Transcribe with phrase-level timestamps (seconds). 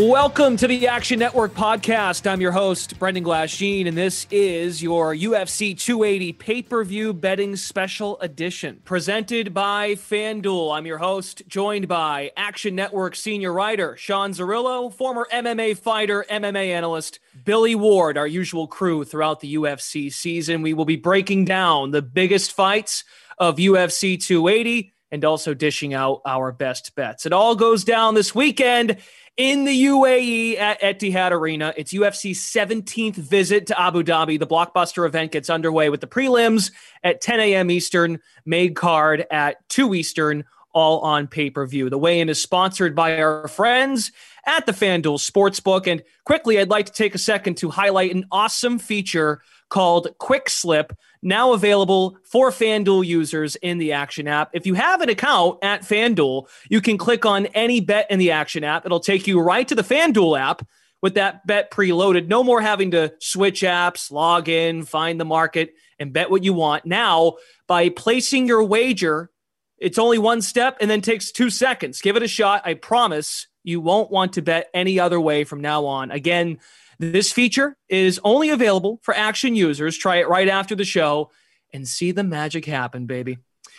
[0.00, 2.26] Welcome to the Action Network podcast.
[2.26, 7.54] I'm your host, Brendan Glasheen, and this is your UFC 280 pay per view betting
[7.54, 10.74] special edition presented by FanDuel.
[10.74, 16.68] I'm your host, joined by Action Network senior writer Sean Zerillo, former MMA fighter, MMA
[16.68, 20.62] analyst Billy Ward, our usual crew throughout the UFC season.
[20.62, 23.04] We will be breaking down the biggest fights
[23.36, 27.26] of UFC 280 and also dishing out our best bets.
[27.26, 28.96] It all goes down this weekend
[29.40, 31.72] in the UAE at Etihad Arena.
[31.74, 34.38] It's UFC's 17th visit to Abu Dhabi.
[34.38, 36.70] The blockbuster event gets underway with the prelims
[37.02, 37.70] at 10 a.m.
[37.70, 41.88] Eastern, made card at 2 Eastern, all on pay per view.
[41.88, 44.12] The weigh in is sponsored by our friends
[44.44, 45.86] at the FanDuel Sportsbook.
[45.86, 49.40] And quickly, I'd like to take a second to highlight an awesome feature
[49.70, 50.92] called Quick Slip,
[51.22, 54.50] now available for FanDuel users in the Action app.
[54.52, 58.32] If you have an account at FanDuel, you can click on any bet in the
[58.32, 58.84] Action app.
[58.84, 60.66] It'll take you right to the FanDuel app
[61.02, 62.28] with that bet preloaded.
[62.28, 66.52] No more having to switch apps, log in, find the market, and bet what you
[66.52, 66.84] want.
[66.84, 69.30] Now, by placing your wager,
[69.78, 72.02] it's only one step and then takes two seconds.
[72.02, 72.62] Give it a shot.
[72.64, 76.10] I promise you won't want to bet any other way from now on.
[76.10, 76.58] Again,
[77.00, 79.96] this feature is only available for action users.
[79.96, 81.30] Try it right after the show
[81.72, 83.38] and see the magic happen, baby.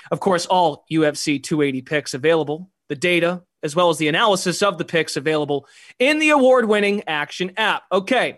[0.10, 4.80] Of course, all UFC 280 picks available, the data, as well as the analysis of
[4.80, 5.68] the picks available
[6.00, 7.84] in the award winning Action app.
[7.92, 8.38] Okay,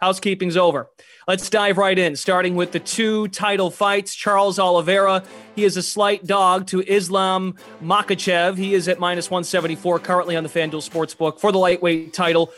[0.00, 0.90] housekeeping's over.
[1.28, 4.16] Let's dive right in, starting with the two title fights.
[4.16, 5.22] Charles Oliveira,
[5.54, 8.56] he is a slight dog to Islam Makhachev.
[8.56, 12.50] He is at minus 174 currently on the FanDuel Sportsbook for the lightweight title.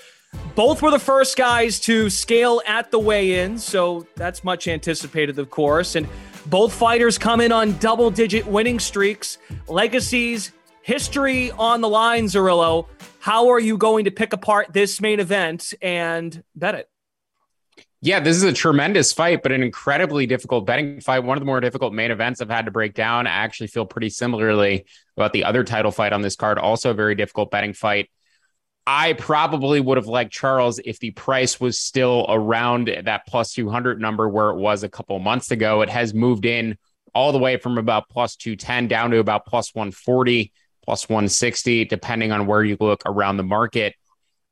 [0.55, 5.39] Both were the first guys to scale at the weigh in, so that's much anticipated,
[5.39, 5.95] of course.
[5.95, 6.09] And
[6.47, 10.53] both fighters come in on double digit winning streaks, legacies,
[10.83, 12.87] history on the line, Zerillo.
[13.21, 16.89] How are you going to pick apart this main event and bet it?
[18.03, 21.19] Yeah, this is a tremendous fight, but an incredibly difficult betting fight.
[21.19, 23.27] One of the more difficult main events I've had to break down.
[23.27, 24.87] I actually feel pretty similarly
[25.19, 26.59] about the other title fight on this card.
[26.59, 28.11] Also, a very difficult betting fight.
[28.93, 34.01] I probably would have liked Charles if the price was still around that plus 200
[34.01, 35.83] number where it was a couple months ago.
[35.83, 36.77] It has moved in
[37.15, 40.53] all the way from about plus 210 down to about plus 140,
[40.85, 43.95] plus 160, depending on where you look around the market.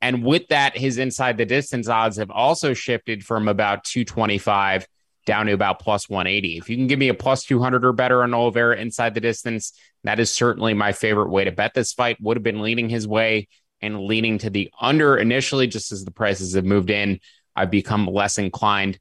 [0.01, 4.87] And with that, his inside the distance odds have also shifted from about 225
[5.27, 6.59] down to about plus 180.
[6.59, 9.73] If you can give me a plus 200 or better on Oliveira inside the distance,
[10.05, 12.21] that is certainly my favorite way to bet this fight.
[12.21, 13.49] Would have been leaning his way
[13.81, 17.21] and leaning to the under initially, just as the prices have moved in.
[17.55, 18.99] I've become less inclined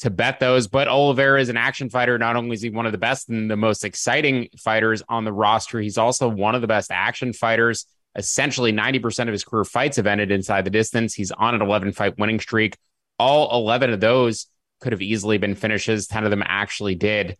[0.00, 0.66] to bet those.
[0.66, 2.18] But Oliveira is an action fighter.
[2.18, 5.32] Not only is he one of the best and the most exciting fighters on the
[5.32, 7.86] roster, he's also one of the best action fighters.
[8.16, 11.14] Essentially, 90% of his career fights have ended inside the distance.
[11.14, 12.76] He's on an 11 fight winning streak.
[13.18, 14.46] All 11 of those
[14.80, 16.06] could have easily been finishes.
[16.08, 17.36] 10 of them actually did.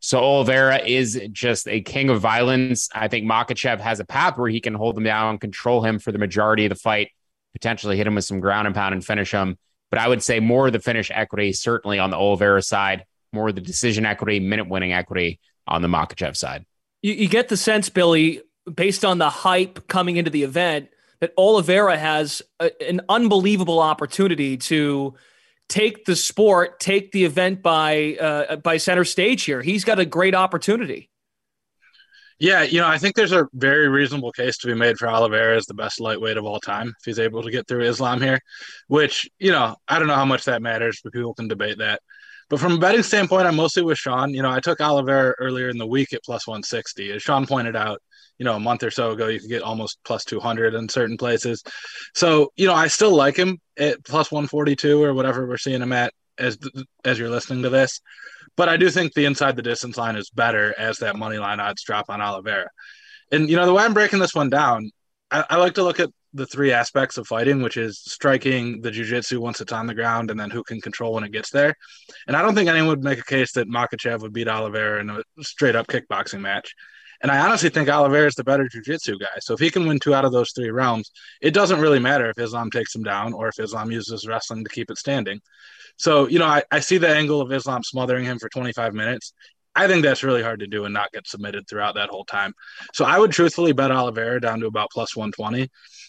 [0.00, 2.88] So Oliveira is just a king of violence.
[2.94, 6.12] I think Makhachev has a path where he can hold him down, control him for
[6.12, 7.10] the majority of the fight,
[7.54, 9.58] potentially hit him with some ground and pound and finish him.
[9.90, 13.48] But I would say more of the finish equity, certainly on the Oliveira side, more
[13.48, 16.66] of the decision equity, minute winning equity on the Makhachev side.
[17.02, 20.88] You, you get the sense, Billy, based on the hype coming into the event,
[21.20, 25.14] that Oliveira has a, an unbelievable opportunity to
[25.68, 29.62] take the sport, take the event by uh, by center stage here.
[29.62, 31.10] He's got a great opportunity.
[32.38, 35.56] Yeah, you know, I think there's a very reasonable case to be made for Oliveira
[35.56, 38.38] as the best lightweight of all time if he's able to get through Islam here,
[38.88, 42.02] which, you know, I don't know how much that matters, but people can debate that.
[42.50, 44.34] But from a betting standpoint, I'm mostly with Sean.
[44.34, 47.12] You know, I took Oliveira earlier in the week at plus 160.
[47.12, 48.02] As Sean pointed out,
[48.38, 51.16] you know, a month or so ago, you could get almost plus 200 in certain
[51.16, 51.62] places.
[52.14, 55.92] So, you know, I still like him at plus 142 or whatever we're seeing him
[55.92, 56.58] at as
[57.04, 58.00] as you're listening to this.
[58.56, 61.60] But I do think the inside the distance line is better as that money line
[61.60, 62.68] odds drop on Oliveira.
[63.30, 64.90] And you know, the way I'm breaking this one down,
[65.30, 68.90] I, I like to look at the three aspects of fighting, which is striking, the
[68.90, 71.74] jujitsu once it's on the ground, and then who can control when it gets there.
[72.26, 75.10] And I don't think anyone would make a case that Makhachev would beat Oliveira in
[75.10, 76.74] a straight up kickboxing match.
[77.22, 79.38] And I honestly think Oliveira is the better jiu-jitsu guy.
[79.40, 81.10] So if he can win two out of those three rounds,
[81.40, 84.70] it doesn't really matter if Islam takes him down or if Islam uses wrestling to
[84.70, 85.40] keep it standing.
[85.96, 89.32] So, you know, I, I see the angle of Islam smothering him for 25 minutes.
[89.76, 92.54] I think that's really hard to do and not get submitted throughout that whole time.
[92.94, 95.68] So I would truthfully bet Oliveira down to about plus 120.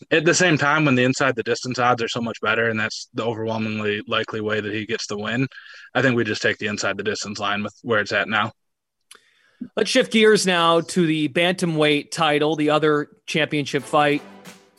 [0.10, 2.80] At the same time, when the inside the distance odds are so much better, and
[2.80, 5.48] that's the overwhelmingly likely way that he gets the win,
[5.94, 8.53] I think we just take the inside the distance line with where it's at now.
[9.75, 14.21] Let's shift gears now to the bantamweight title, the other championship fight.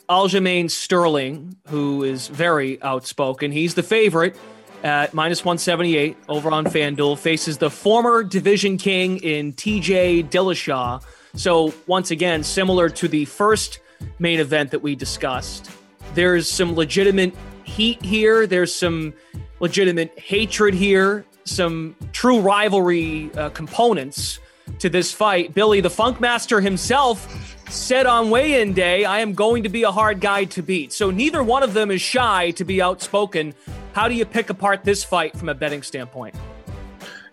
[0.09, 4.37] Aljamain Sterling, who is very outspoken, he's the favorite
[4.83, 11.03] at minus 178 over on FanDuel, faces the former division king in TJ Dillashaw.
[11.35, 13.81] So, once again, similar to the first
[14.17, 15.69] main event that we discussed,
[16.13, 17.35] there's some legitimate
[17.65, 18.47] heat here.
[18.47, 19.13] There's some
[19.59, 24.39] legitimate hatred here, some true rivalry uh, components
[24.79, 25.53] to this fight.
[25.53, 29.91] Billy, the Funkmaster himself, said on weigh in day, I am going to be a
[29.91, 30.91] hard guy to beat.
[30.93, 33.53] So neither one of them is shy to be outspoken.
[33.93, 36.35] How do you pick apart this fight from a betting standpoint?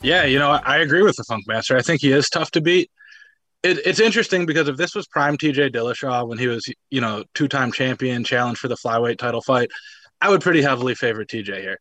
[0.03, 1.77] Yeah, you know, I agree with the Funkmaster.
[1.77, 2.91] I think he is tough to beat.
[3.63, 7.25] It, it's interesting because if this was prime TJ Dillashaw when he was, you know,
[7.35, 9.71] two-time champion, challenge for the flyweight title fight,
[10.21, 11.79] I would pretty heavily favor TJ here.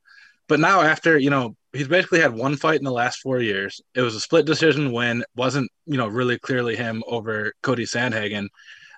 [0.48, 3.82] But now after, you know, he's basically had one fight in the last four years.
[3.94, 5.24] It was a split decision win.
[5.36, 8.48] wasn't you know really clearly him over Cody Sandhagen.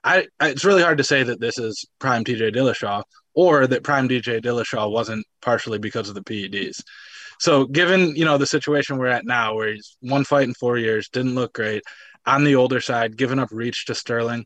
[0.04, 3.04] I, I it's really hard to say that this is prime TJ Dillashaw
[3.34, 6.82] or that prime DJ Dillashaw wasn't partially because of the PEDs.
[7.40, 10.78] So given you know the situation we're at now, where he's one fight in four
[10.78, 11.84] years, didn't look great,
[12.26, 14.46] on the older side, giving up reach to Sterling.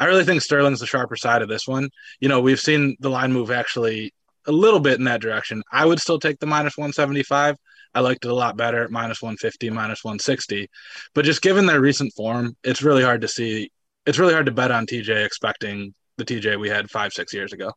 [0.00, 1.90] I really think Sterling's the sharper side of this one.
[2.20, 4.12] You know, we've seen the line move actually
[4.48, 5.62] a little bit in that direction.
[5.70, 7.56] I would still take the minus 175.
[7.94, 10.68] I liked it a lot better at minus 150, minus 160.
[11.14, 13.70] But just given their recent form, it's really hard to see.
[14.06, 17.52] It's really hard to bet on TJ expecting the TJ we had five, six years
[17.52, 17.72] ago.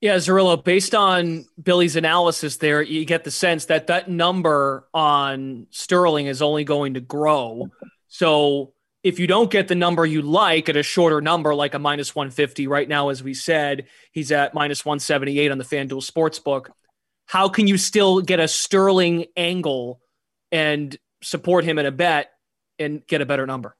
[0.00, 5.68] Yeah, Zerillo, based on Billy's analysis there, you get the sense that that number on
[5.70, 7.70] Sterling is only going to grow.
[8.08, 11.78] So if you don't get the number you like at a shorter number, like a
[11.78, 16.68] minus 150, right now, as we said, he's at minus 178 on the FanDuel Sportsbook.
[17.26, 20.00] How can you still get a Sterling angle
[20.52, 22.30] and support him in a bet
[22.78, 23.76] and get a better number?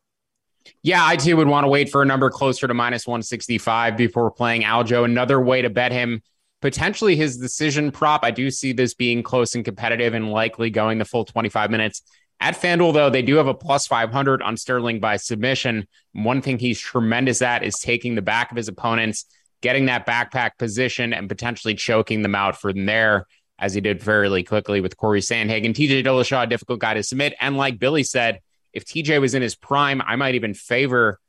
[0.83, 4.31] Yeah, I too would want to wait for a number closer to minus 165 before
[4.31, 5.05] playing Aljo.
[5.05, 6.23] Another way to bet him,
[6.61, 8.25] potentially his decision prop.
[8.25, 12.03] I do see this being close and competitive and likely going the full 25 minutes.
[12.43, 15.87] At FanDuel, though, they do have a plus 500 on Sterling by submission.
[16.13, 19.27] One thing he's tremendous at is taking the back of his opponents,
[19.61, 23.29] getting that backpack position, and potentially choking them out from there,
[23.61, 25.73] as he did fairly quickly with Cory Sandhagen.
[25.73, 27.33] TJ Dillashaw, a difficult guy to submit.
[27.41, 28.41] And like Billy said,
[28.73, 31.21] if TJ was in his prime, I might even favor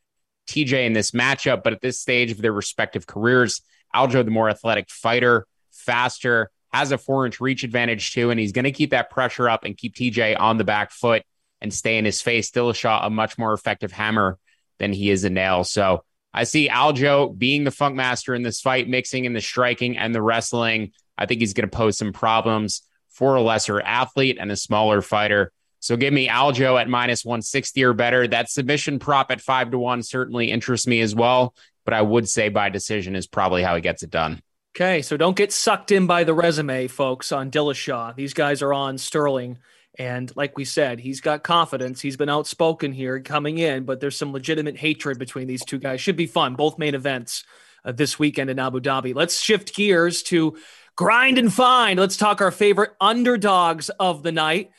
[0.48, 1.62] TJ in this matchup.
[1.62, 3.62] But at this stage of their respective careers,
[3.96, 8.32] Aljo, the more athletic fighter, faster, has a four inch reach advantage too.
[8.32, 11.24] And he's going to keep that pressure up and keep TJ on the back foot
[11.62, 12.52] and stay in his face.
[12.52, 14.38] Dillashaw, a much more effective hammer
[14.80, 15.64] than he is a nail.
[15.64, 16.04] So
[16.34, 20.14] I see Aljo being the funk master in this fight, mixing in the striking and
[20.14, 20.92] the wrestling.
[21.18, 25.02] I think he's going to pose some problems for a lesser athlete and a smaller
[25.02, 25.52] fighter.
[25.80, 28.28] So give me Aljo at minus 160 or better.
[28.28, 31.54] That submission prop at five to one certainly interests me as well.
[31.86, 34.42] But I would say by decision is probably how he gets it done.
[34.76, 38.16] Okay, so don't get sucked in by the resume, folks, on Dillashaw.
[38.16, 39.60] These guys are on Sterling.
[40.00, 42.02] And like we said, he's got confidence.
[42.02, 46.02] He's been outspoken here coming in, but there's some legitimate hatred between these two guys.
[46.02, 46.56] Should be fun.
[46.56, 47.44] Both main events
[47.86, 49.14] uh, this weekend in Abu Dhabi.
[49.14, 50.58] Let's shift gears to
[50.96, 52.00] grind and find.
[52.00, 54.72] Let's talk our favorite underdogs of the night.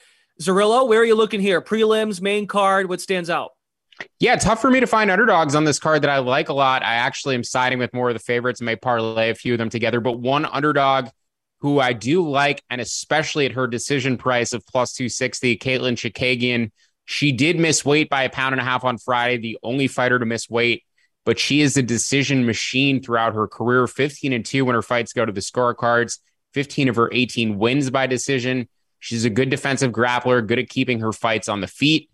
[0.42, 1.60] Zerillo, where are you looking here?
[1.60, 3.53] Prelims, main card, what stands out?
[4.18, 6.82] Yeah, tough for me to find underdogs on this card that I like a lot.
[6.82, 9.58] I actually am siding with more of the favorites and may parlay a few of
[9.58, 10.00] them together.
[10.00, 11.08] But one underdog
[11.64, 16.70] who I do like, and especially at her decision price of plus 260, Katlyn Chookagian.
[17.06, 20.18] She did miss weight by a pound and a half on Friday, the only fighter
[20.18, 20.84] to miss weight,
[21.24, 25.14] but she is a decision machine throughout her career 15 and 2 when her fights
[25.14, 26.18] go to the scorecards,
[26.52, 28.68] 15 of her 18 wins by decision.
[29.00, 32.10] She's a good defensive grappler, good at keeping her fights on the feet.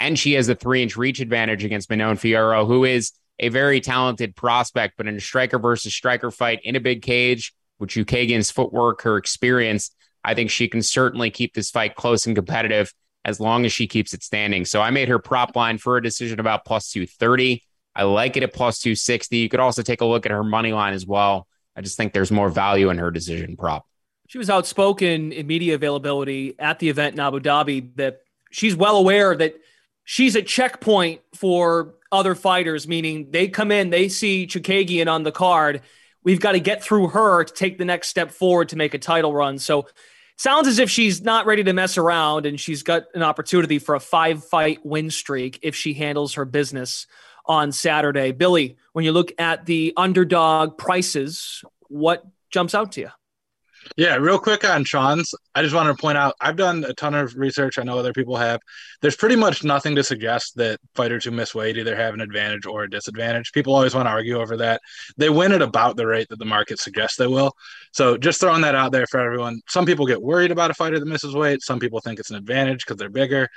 [0.00, 3.80] And she has a three inch reach advantage against Manon Fiorot, who is a very
[3.80, 8.50] talented prospect, but in a striker versus striker fight in a big cage, with Chookagian's
[8.50, 9.90] footwork, her experience,
[10.24, 12.92] I think she can certainly keep this fight close and competitive
[13.24, 14.64] as long as she keeps it standing.
[14.64, 17.62] So I made her prop line for a decision about plus 230.
[17.96, 19.36] I like it at plus 260.
[19.36, 21.46] You could also take a look at her money line as well.
[21.76, 23.86] I just think there's more value in her decision prop.
[24.28, 28.20] She was outspoken in media availability at the event in Abu Dhabi that
[28.50, 29.54] she's well aware that
[30.04, 35.32] she's a checkpoint for other fighters, meaning they come in, they see Chookagian on the
[35.32, 35.82] card.
[36.22, 38.98] We've got to get through her to take the next step forward to make a
[38.98, 39.58] title run.
[39.58, 39.88] So
[40.36, 43.94] sounds as if she's not ready to mess around and she's got an opportunity for
[43.94, 47.06] a five fight win streak if she handles her business
[47.46, 48.32] on Saturday.
[48.32, 53.10] Billy, when you look at the underdog prices, what jumps out to you?
[53.96, 55.32] Yeah, real quick on Sean's.
[55.54, 57.78] I just wanted to point out I've done a ton of research.
[57.78, 58.60] I know other people have.
[59.00, 62.66] There's pretty much nothing to suggest that fighters who miss weight either have an advantage
[62.66, 63.52] or a disadvantage.
[63.52, 64.80] People always want to argue over that.
[65.16, 67.52] They win at about the rate that the market suggests they will.
[67.92, 69.60] So just throwing that out there for everyone.
[69.68, 71.62] Some people get worried about a fighter that misses weight.
[71.62, 73.48] Some people think it's an advantage because they're bigger.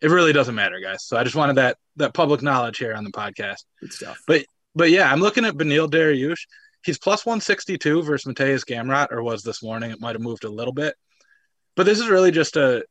[0.00, 1.04] It really doesn't matter, guys.
[1.04, 3.64] So I just wanted that that public knowledge here on the podcast.
[3.80, 4.18] Good stuff.
[4.26, 6.46] But but yeah, I'm looking at Beneil Dariush.
[6.84, 9.90] He's plus 162 versus Mateusz Gamrot, or was this morning.
[9.90, 10.94] It might have moved a little bit.
[11.76, 12.84] But this is really just a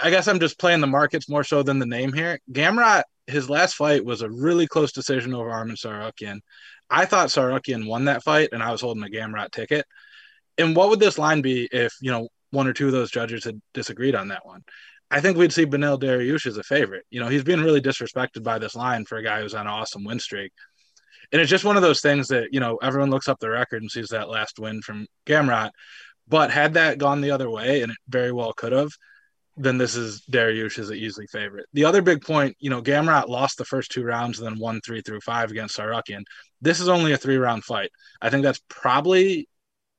[0.00, 2.38] I guess I'm just playing the markets more so than the name here.
[2.52, 6.40] Gamrot, his last fight was a really close decision over Arman Tsarukyan.
[6.88, 9.86] I thought Tsarukyan won that fight, and I was holding a Gamrot ticket.
[10.56, 13.44] And what would this line be if, you know, one or two of those judges
[13.44, 14.62] had disagreed on that one?
[15.10, 17.04] I think we'd see Beneil Dariush as a favorite.
[17.10, 19.72] You know, he's being really disrespected by this line for a guy who's on an
[19.72, 20.52] awesome win streak.
[21.32, 23.82] And it's just one of those things that, you know, everyone looks up the record
[23.82, 25.70] and sees that last win from Gamrot.
[26.26, 28.90] But had that gone the other way, and it very well could have,
[29.56, 31.66] then this is Dariush is an easily favorite.
[31.72, 34.80] The other big point, you know, Gamrot lost the first two rounds and then won
[34.80, 36.22] three through five against Tsarukyan.
[36.60, 37.90] This is only a three round fight.
[38.22, 39.48] I think that's probably,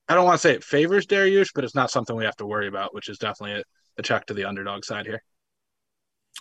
[0.08, 2.46] I don't want to say it favors Dariush, but it's not something we have to
[2.46, 3.64] worry about, which is definitely a,
[3.98, 5.22] a check to the underdog side here.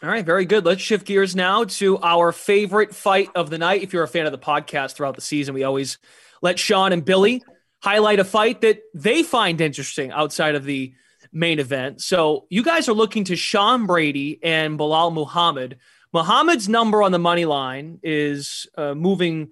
[0.01, 0.65] All right, very good.
[0.65, 3.83] Let's shift gears now to our favorite fight of the night.
[3.83, 5.99] If you're a fan of the podcast throughout the season, we always
[6.41, 7.43] let Sean and Billy
[7.83, 10.93] highlight a fight that they find interesting outside of the
[11.33, 12.01] main event.
[12.01, 15.79] So you guys are looking to Sean Brady and Belal Muhammad.
[16.13, 19.51] Muhammad's number on the money line is uh, moving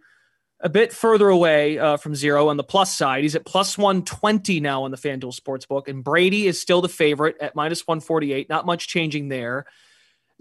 [0.60, 3.24] a bit further away uh, from zero on the plus side.
[3.24, 7.36] He's at plus 120 now on the FanDuel Sportsbook, and Brady is still the favorite
[7.40, 8.48] at minus 148.
[8.48, 9.66] Not much changing there.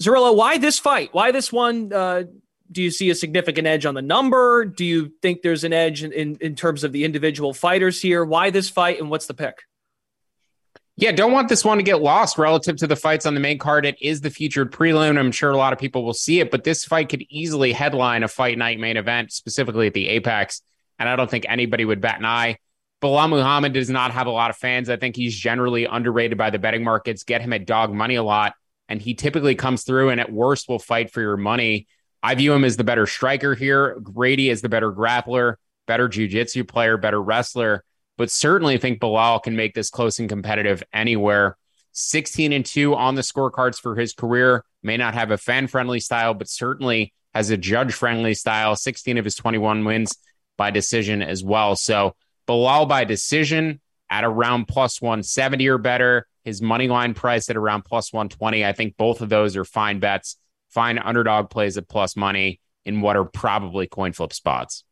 [0.01, 1.09] Zerillo, why this fight?
[1.13, 1.91] Why this one?
[1.91, 2.23] Uh,
[2.71, 4.65] do you see a significant edge on the number?
[4.65, 8.25] Do you think there's an edge in, in, in terms of the individual fighters here?
[8.25, 9.59] Why this fight, and what's the pick?
[10.97, 13.57] Yeah, don't want this one to get lost relative to the fights on the main
[13.57, 13.85] card.
[13.85, 15.19] It is the featured prelim.
[15.19, 18.23] I'm sure a lot of people will see it, but this fight could easily headline
[18.23, 20.61] a fight night main event, specifically at the Apex.
[20.97, 22.57] And I don't think anybody would bat an eye.
[23.01, 24.89] Belal Muhammad does not have a lot of fans.
[24.89, 27.23] I think he's generally underrated by the betting markets.
[27.23, 28.53] Get him at dog money a lot,
[28.87, 31.87] and he typically comes through and at worst will fight for your money.
[32.21, 33.99] I view him as the better striker here.
[33.99, 37.83] Brady is the better grappler, better jujitsu player, better wrestler
[38.17, 41.57] but certainly think Belal can make this close and competitive anywhere.
[41.91, 44.63] 16 and 2 on the scorecards for his career.
[44.83, 48.75] May not have a fan friendly style, but certainly has a judge friendly style.
[48.75, 50.17] 16 of his 21 wins
[50.57, 51.75] by decision as well.
[51.75, 52.15] So
[52.47, 56.27] Belal by decision at around plus 170 or better.
[56.43, 58.63] His money line price at around plus 120.
[58.63, 60.37] I think both of those are fine bets,
[60.69, 64.83] fine underdog plays at plus money in what are probably coin flip spots.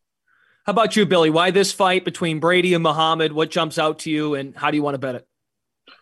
[0.66, 1.30] How about you, Billy?
[1.30, 3.34] Why this fight between Brady and Muhammad?
[3.34, 5.28] What jumps out to you, and how do you want to bet it?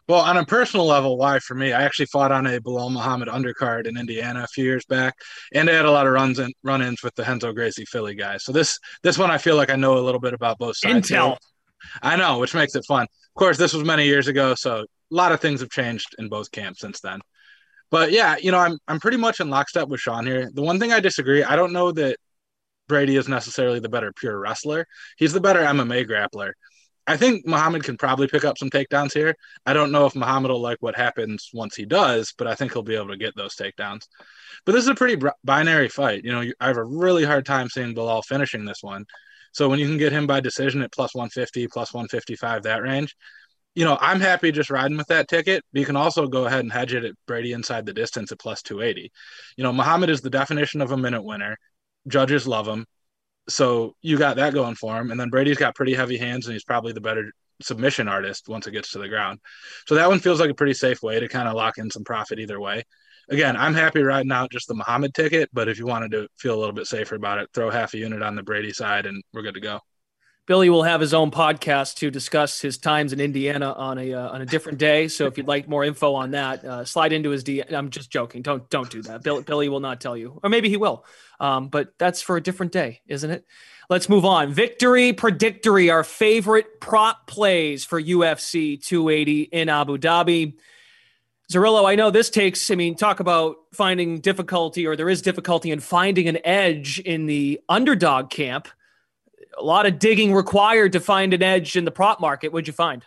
[0.07, 1.73] Well, on a personal level, why for me?
[1.73, 5.15] I actually fought on a Belal Muhammad undercard in Indiana a few years back,
[5.53, 8.45] and I had a lot of runs and run-ins with the Renzo Gracie Philly guys.
[8.45, 11.09] So this this one, I feel like I know a little bit about both sides.
[11.09, 11.37] Intel.
[12.01, 13.03] I know, which makes it fun.
[13.03, 16.29] Of course, this was many years ago, so a lot of things have changed in
[16.29, 17.19] both camps since then.
[17.89, 20.49] But yeah, you know, I'm I'm pretty much in lockstep with Sean here.
[20.53, 22.17] The one thing I disagree, I don't know that
[22.87, 24.85] Brady is necessarily the better pure wrestler.
[25.17, 26.53] He's the better MMA grappler.
[27.07, 29.35] I think Muhammad can probably pick up some takedowns here.
[29.65, 32.71] I don't know if Muhammad will like what happens once he does, but I think
[32.71, 34.07] he'll be able to get those takedowns.
[34.65, 36.23] But this is a pretty br- binary fight.
[36.23, 39.05] You know, I have a really hard time seeing Belal finishing this one.
[39.51, 43.15] So when you can get him by decision at plus 150, plus 155, that range,
[43.75, 45.63] you know, I'm happy just riding with that ticket.
[45.71, 48.39] But you can also go ahead and hedge it at Brady inside the distance at
[48.39, 49.11] plus 280.
[49.57, 51.57] You know, Muhammad is the definition of a minute winner.
[52.07, 52.85] Judges love him.
[53.49, 55.11] So you got that going for him.
[55.11, 57.31] And then Brady's got pretty heavy hands and he's probably the better
[57.61, 59.39] submission artist once it gets to the ground.
[59.87, 62.03] So that one feels like a pretty safe way to kind of lock in some
[62.03, 62.83] profit either way.
[63.31, 66.53] Again, I'm happy riding out just the Muhammad ticket, but if you wanted to feel
[66.53, 69.23] a little bit safer about it, throw half a unit on the Brady side and
[69.33, 69.79] we're good to go.
[70.47, 74.29] Billy will have his own podcast to discuss his times in Indiana on a uh,
[74.31, 75.07] on a different day.
[75.07, 77.71] So if you'd like more info on that, uh, slide into his DM.
[77.71, 78.41] I'm just joking.
[78.41, 79.23] Don't don't do that.
[79.23, 81.05] Bill, Billy will not tell you, or maybe he will.
[81.39, 83.45] Um, but that's for a different day, isn't it?
[83.89, 84.51] Let's move on.
[84.51, 90.55] Victory Predictory, our favorite prop plays for UFC 280 in Abu Dhabi.
[91.51, 95.71] Zerillo, I know this takes, I mean, talk about finding difficulty, or there is difficulty
[95.71, 98.69] in finding an edge in the underdog camp.
[99.57, 102.53] A lot of digging required to find an edge in the prop market.
[102.53, 103.03] What'd you find?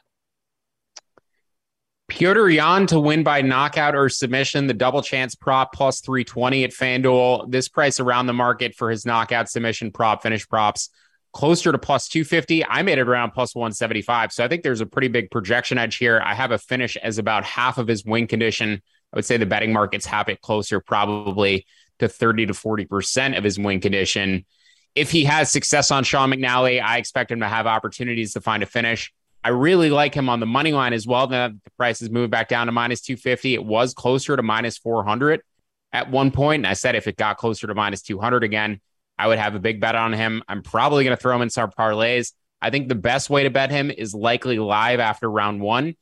[2.11, 6.71] Petr Yan to win by knockout or submission, the double chance prop plus 320 at
[6.71, 7.51] FanDuel.
[7.51, 10.91] This price around the market for his knockout submission prop, finish props,
[11.35, 12.65] closer to plus 250.
[12.65, 14.33] I made it around plus 175.
[14.33, 16.23] So I think there's a pretty big projection edge here.
[16.25, 18.81] I have a finish as about half of his win condition.
[19.13, 21.67] I would say the betting markets have it closer, probably
[21.99, 24.47] to 30 to 40% of his win condition.
[24.95, 28.63] If he has success on Sean O'Malley, I expect him to have opportunities to find
[28.63, 29.13] a finish.
[29.43, 31.29] I really like him on the money line as well.
[31.29, 33.55] Now the price has moved back down to minus 250.
[33.55, 35.43] It was closer to minus 400
[35.93, 36.61] at one point.
[36.61, 38.81] And I said if it got closer to minus 200 again,
[39.19, 40.43] I would have a big bet on him.
[40.49, 42.33] I'm probably going to throw him in some parlays.
[42.61, 45.95] I think the best way to bet him is likely live after round one.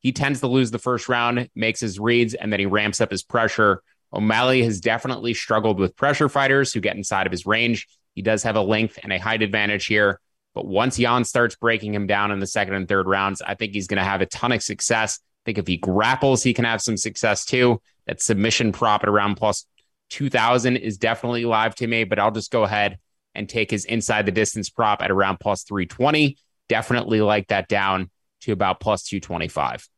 [0.00, 3.10] He tends to lose the first round, makes his reads, and then he ramps up
[3.10, 3.82] his pressure.
[4.12, 7.88] O'Malley has definitely struggled with pressure fighters who get inside of his range.
[8.14, 10.20] He does have a length and a height advantage here.
[10.54, 13.72] But once Yan starts breaking him down in the second and third rounds, I think
[13.72, 15.18] he's going to have a ton of success.
[15.20, 17.82] I think if he grapples, he can have some success too.
[18.06, 19.66] That submission prop at around plus
[20.10, 22.98] 2000 is definitely live to me, but I'll just go ahead
[23.34, 26.36] and take his inside the distance prop at around plus 320.
[26.68, 28.10] Definitely like that down
[28.42, 29.88] to about plus 225.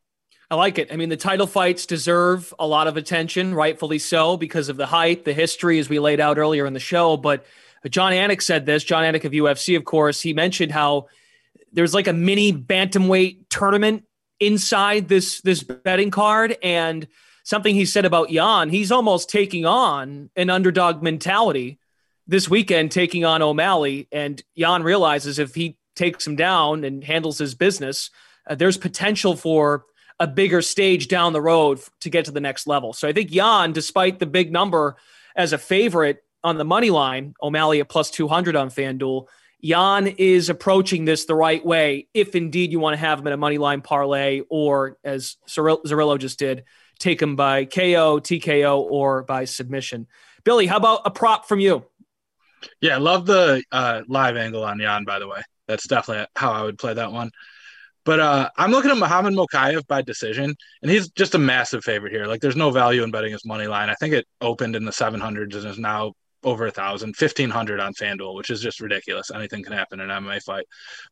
[0.51, 0.91] I like it.
[0.91, 4.87] I mean, the title fights deserve a lot of attention, rightfully so, because of the
[4.87, 7.19] height, the history, as we laid out earlier in the show.
[7.19, 7.45] But
[7.89, 8.83] Jon Anik said this.
[8.83, 11.09] Jon Anik of UFC, of course, he mentioned how
[11.73, 14.05] there's like a mini bantamweight tournament
[14.41, 17.07] inside this this betting card, and
[17.49, 21.79] something he said about Yan, he's almost taking on an underdog mentality
[22.27, 27.39] this weekend, taking on O'Malley, and Yan realizes if he takes him down and handles
[27.39, 28.11] his business,
[28.51, 29.87] uh, there's potential for
[30.21, 32.93] a bigger stage down the road to get to the next level.
[32.93, 34.97] So I think Yan, despite the big number
[35.35, 39.25] as a favorite on the money line, O'Malley at plus 200 on FanDuel,
[39.61, 43.33] Yan is approaching this the right way if indeed you want to have him in
[43.33, 46.65] a money line parlay or, as Zaril- Zerillo just did,
[46.99, 50.07] take him by KO, TKO, or by submission.
[50.45, 51.85] Billy, how about a prop from you?
[52.81, 55.43] Yeah, love the uh, live angle on Yan, by the way.
[55.67, 57.31] That's definitely how I would play that one.
[58.05, 62.13] But uh, I'm looking at Muhammad Mokaev by decision, and he's just a massive favorite
[62.13, 62.27] here.
[62.27, 63.91] Like, there's no value in betting his money line.
[63.91, 66.13] I think it opened in the 700s and is now
[66.45, 69.31] over a thousand, 1500 on FanDuel, which is just ridiculous.
[69.31, 70.65] Anything can happen in an MMA fight.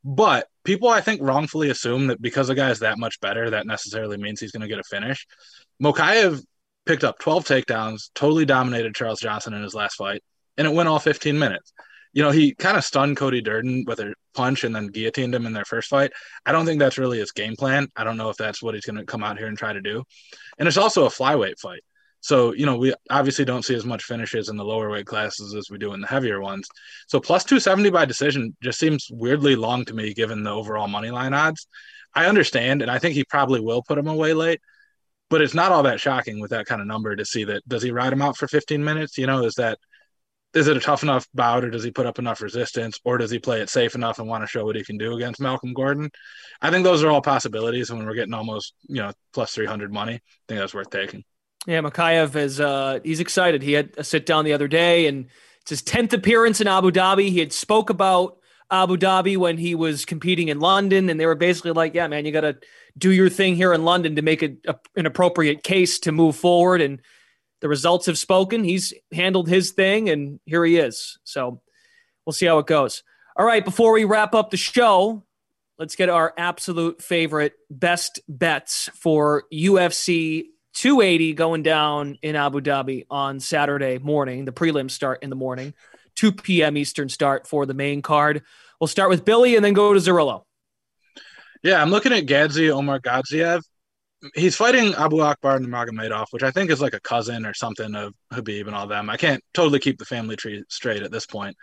[0.04, 3.66] But people, I think, wrongfully assume that because a guy is that much better, that
[3.66, 5.26] necessarily means he's going to get a finish.
[5.82, 6.42] Mokaev
[6.84, 10.22] picked up 12 takedowns, totally dominated Charles Johnson in his last fight,
[10.56, 11.72] and it went all 15 minutes.
[12.12, 15.44] You know, he kind of stunned Cody Durden with a punch and then guillotined him
[15.44, 16.12] in their first fight.
[16.46, 17.88] I don't think that's really his game plan.
[17.94, 19.82] I don't know if that's what he's going to come out here and try to
[19.82, 20.02] do.
[20.58, 21.82] And it's also a flyweight fight.
[22.20, 25.54] So, you know, we obviously don't see as much finishes in the lower weight classes
[25.54, 26.66] as we do in the heavier ones.
[27.06, 31.10] So, plus 270 by decision just seems weirdly long to me given the overall money
[31.10, 31.66] line odds.
[32.14, 34.60] I understand, and I think he probably will put him away late,
[35.28, 37.66] but it's not all that shocking with that kind of number to see that.
[37.68, 39.18] Does he ride him out for 15 minutes?
[39.18, 39.78] You know, is that
[40.54, 43.30] is it a tough enough bout or does he put up enough resistance or does
[43.30, 45.74] he play it safe enough and want to show what he can do against Malcolm
[45.74, 46.10] Gordon?
[46.62, 47.90] I think those are all possibilities.
[47.90, 51.24] And when we're getting almost, you know, plus 300 money, I think that's worth taking.
[51.66, 53.60] Yeah, Mokaev is uh, he's excited.
[53.62, 55.26] He had a sit down the other day, and
[55.62, 57.28] it's his tenth appearance in Abu Dhabi.
[57.28, 58.35] He had spoke about
[58.70, 62.24] Abu Dhabi when he was competing in London, and they were basically like, "Yeah, man,
[62.24, 62.56] you got to
[62.98, 66.36] do your thing here in London to make it a, an appropriate case to move
[66.36, 67.00] forward." And
[67.60, 68.64] the results have spoken.
[68.64, 71.18] He's handled his thing, and here he is.
[71.24, 71.60] So
[72.24, 73.02] we'll see how it goes.
[73.36, 75.24] All right, before we wrap up the show,
[75.78, 83.06] let's get our absolute favorite best bets for UFC 280 going down in Abu Dhabi
[83.10, 84.44] on Saturday morning.
[84.44, 85.74] The prelims start in the morning,
[86.16, 86.76] 2 p.m.
[86.76, 88.42] Eastern start for the main card.
[88.80, 90.42] We'll start with Billy and then go to Zerillo.
[91.62, 93.62] Yeah, I'm looking at Gadzhi Omargadzhiev.
[94.34, 98.66] He's fighting Abubakar Nurmagomedov, which I think is like a cousin or something of Khabib
[98.66, 99.10] and all them.
[99.10, 101.56] I can't totally keep the family tree straight at this point.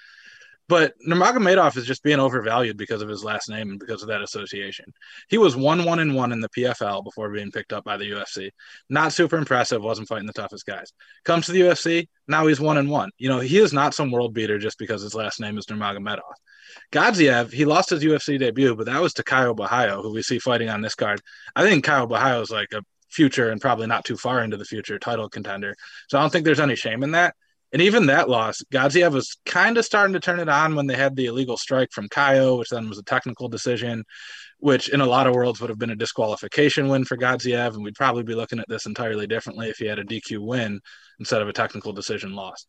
[0.74, 4.24] But Nurmagomedov is just being overvalued because of his last name and because of that
[4.24, 4.86] association.
[5.30, 8.10] He was one one and one in the PFL before being picked up by the
[8.10, 8.50] UFC.
[8.90, 9.84] Not super impressive.
[9.84, 10.92] Wasn't fighting the toughest guys.
[11.26, 13.12] Comes to the UFC now he's one and one.
[13.20, 16.22] You know he is not some world beater just because his last name is Nurmagomedov.
[16.92, 20.70] Gadziev, he lost his UFC debut, but that was to Borralho, who we see fighting
[20.70, 21.22] on this card.
[21.56, 22.82] I think Borralho is like a
[23.12, 25.76] future and probably not too far into the future title contender.
[26.10, 27.36] So I don't think there's any shame in that.
[27.74, 30.96] And even that loss, Gadziev was kind of starting to turn it on when they
[30.96, 34.04] had the illegal strike from Caio, which then was a technical decision,
[34.60, 37.74] which in a lot of worlds would have been a disqualification win for Gadziev.
[37.74, 40.80] And we'd probably be looking at this entirely differently if he had a DQ win
[41.20, 42.64] instead of a technical decision loss.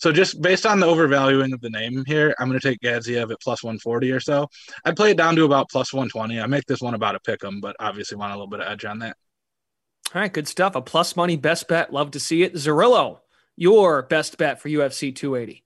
[0.00, 3.30] So just based on the overvaluing of the name here, I'm going to take Gadziev
[3.30, 4.48] at plus 140 or so.
[4.84, 6.40] I'd play it down to about plus 120.
[6.40, 8.66] I make this one about a pick 'em, but obviously want a little bit of
[8.66, 9.16] edge on that.
[10.14, 10.74] All right, good stuff.
[10.74, 11.92] A plus money best bet.
[11.92, 12.54] Love to see it.
[12.54, 13.20] Zerillo,
[13.58, 15.64] your best bet for UFC 280.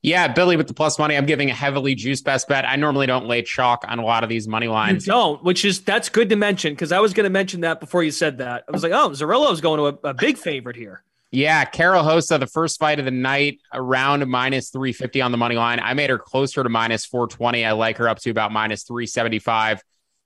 [0.00, 1.16] Yeah, Billy with the plus money.
[1.16, 2.64] I'm giving a heavily juiced best bet.
[2.64, 5.04] I normally don't lay chalk on a lot of these money You lines.
[5.04, 8.04] don't, which is that's good to mention because I was going to mention that before
[8.04, 8.64] you said that.
[8.68, 11.02] I was like, oh, Zerillo's going to a, a big favorite here.
[11.32, 15.56] Yeah, Karol Rosa, the first fight of the night, around minus 350 on the money
[15.56, 15.80] line.
[15.80, 17.64] I made her closer to minus 420.
[17.66, 19.82] I like her up to about minus 375.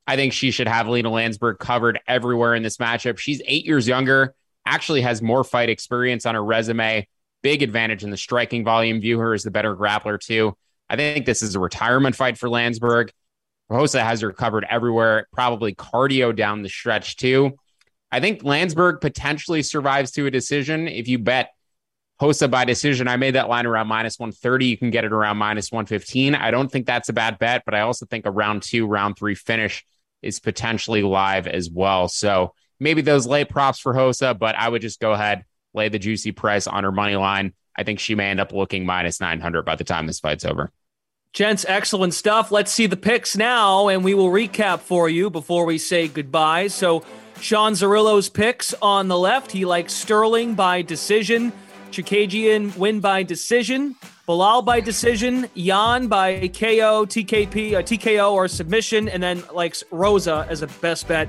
[0.06, 3.18] I think she should have Lena Landsberg covered everywhere in this matchup.
[3.18, 4.34] She's eight years younger,
[4.66, 7.06] actually has more fight experience on her resume.
[7.42, 9.00] Big advantage in the striking volume.
[9.00, 10.56] View her as the better grappler, too.
[10.88, 13.10] I think this is a retirement fight for Landsberg.
[13.68, 17.52] Rosa has her covered everywhere, probably cardio down the stretch, too.
[18.10, 20.86] I think Landsberg potentially survives to a decision.
[20.86, 21.50] If you bet
[22.20, 24.66] Rosa by decision, I made that line around minus 130.
[24.66, 26.34] You can get it around minus 115.
[26.34, 29.16] I don't think that's a bad bet, but I also think a round two, round
[29.16, 29.84] three finish
[30.20, 32.08] is potentially live as well.
[32.08, 35.98] So maybe those late props for Rosa, but I would just go ahead, lay the
[35.98, 37.54] juicy price on her money line.
[37.76, 40.70] I think she may end up looking minus 900 by the time this fight's over.
[41.32, 42.52] Gents, excellent stuff.
[42.52, 46.66] Let's see the picks now, and we will recap for you before we say goodbye.
[46.66, 47.04] So,
[47.40, 49.50] Sean Zerillo's picks on the left.
[49.50, 51.52] He likes Sterling by decision,
[51.90, 53.96] Chookagian win by decision,
[54.28, 60.46] Belal by decision, Yan by KO, TKP, uh, TKO or submission, and then likes Rosa
[60.50, 61.28] as a best bet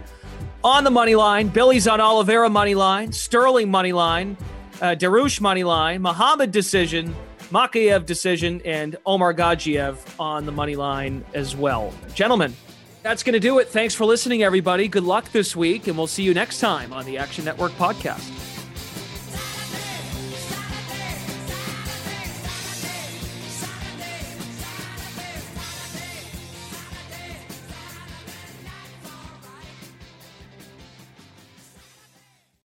[0.63, 1.47] on the money line.
[1.49, 4.37] Billy's on Oliveira money line, Sterling money line,
[4.81, 7.15] uh, Dariush money line, Muhammad decision,
[7.51, 11.93] Mokaev decision, and Omargadzhiev on the money line as well.
[12.15, 12.55] Gentlemen,
[13.03, 13.67] that's going to do it.
[13.67, 14.87] Thanks for listening, everybody.
[14.87, 18.52] Good luck this week, and we'll see you next time on the Action Network podcast.